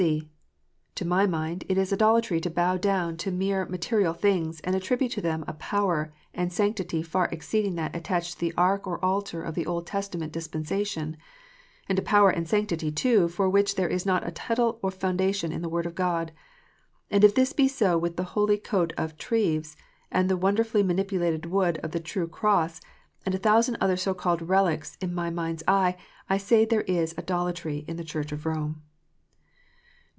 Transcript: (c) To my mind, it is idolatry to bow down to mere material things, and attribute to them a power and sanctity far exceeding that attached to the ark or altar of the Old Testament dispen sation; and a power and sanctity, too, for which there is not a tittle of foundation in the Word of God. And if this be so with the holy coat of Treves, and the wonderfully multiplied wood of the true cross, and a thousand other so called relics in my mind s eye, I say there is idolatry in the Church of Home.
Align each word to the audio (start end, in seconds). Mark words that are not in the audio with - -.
(c) 0.01 0.27
To 0.95 1.05
my 1.05 1.27
mind, 1.27 1.63
it 1.69 1.77
is 1.77 1.93
idolatry 1.93 2.41
to 2.41 2.49
bow 2.49 2.75
down 2.75 3.17
to 3.17 3.29
mere 3.29 3.67
material 3.67 4.15
things, 4.15 4.59
and 4.61 4.75
attribute 4.75 5.11
to 5.11 5.21
them 5.21 5.45
a 5.47 5.53
power 5.53 6.11
and 6.33 6.51
sanctity 6.51 7.03
far 7.03 7.25
exceeding 7.31 7.75
that 7.75 7.95
attached 7.95 8.33
to 8.33 8.39
the 8.39 8.51
ark 8.57 8.87
or 8.87 9.05
altar 9.05 9.43
of 9.43 9.53
the 9.53 9.67
Old 9.67 9.85
Testament 9.85 10.33
dispen 10.33 10.63
sation; 10.65 11.17
and 11.87 11.99
a 11.99 12.01
power 12.01 12.31
and 12.31 12.47
sanctity, 12.49 12.91
too, 12.91 13.27
for 13.27 13.47
which 13.47 13.75
there 13.75 13.87
is 13.87 14.03
not 14.03 14.27
a 14.27 14.31
tittle 14.31 14.79
of 14.81 14.95
foundation 14.95 15.51
in 15.51 15.61
the 15.61 15.69
Word 15.69 15.85
of 15.85 15.93
God. 15.93 16.31
And 17.11 17.23
if 17.23 17.35
this 17.35 17.53
be 17.53 17.67
so 17.67 17.95
with 17.95 18.15
the 18.17 18.23
holy 18.33 18.57
coat 18.57 18.93
of 18.97 19.19
Treves, 19.19 19.77
and 20.11 20.29
the 20.31 20.35
wonderfully 20.35 20.81
multiplied 20.81 21.45
wood 21.45 21.77
of 21.83 21.91
the 21.91 21.99
true 21.99 22.27
cross, 22.27 22.81
and 23.23 23.35
a 23.35 23.37
thousand 23.37 23.77
other 23.79 23.97
so 23.97 24.15
called 24.15 24.41
relics 24.41 24.97
in 24.99 25.13
my 25.13 25.29
mind 25.29 25.59
s 25.59 25.63
eye, 25.67 25.95
I 26.27 26.37
say 26.39 26.65
there 26.65 26.81
is 26.81 27.13
idolatry 27.19 27.85
in 27.87 27.97
the 27.97 28.03
Church 28.03 28.31
of 28.31 28.43
Home. 28.45 28.81